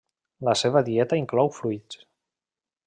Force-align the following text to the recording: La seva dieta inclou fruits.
La 0.47 0.55
seva 0.61 0.81
dieta 0.87 1.21
inclou 1.21 1.53
fruits. 1.59 2.03